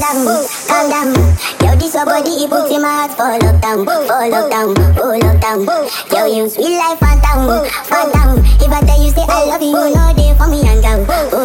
[0.00, 0.24] down,
[0.66, 1.12] calm down.
[1.60, 5.60] Yo, this your body, it puts in my heart for lockdown, for lockdown, oh lockdown.
[6.10, 8.38] Yo, you sweet life, phantom, phantom.
[8.64, 11.39] If I tell you say I love you, you know they for me and go.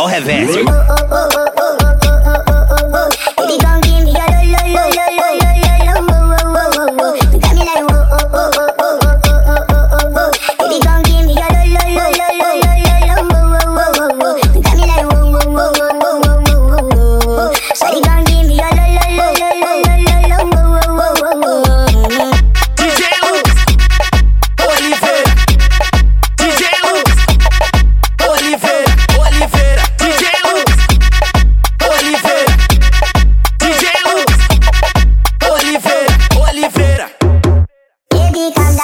[0.00, 0.58] Ou reverso.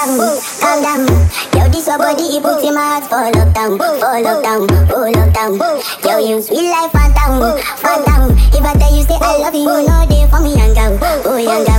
[0.07, 1.07] down, calm down.
[1.53, 5.59] Yo, this your body, it puts in my heart for lockdown, for lockdown, oh lockdown.
[6.05, 8.31] Yo, you sweet life, phantom, phantom.
[8.53, 10.99] If I tell you say I love you, you know they for me young girl,
[11.27, 11.70] oh young girl.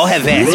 [0.00, 0.48] ao revés.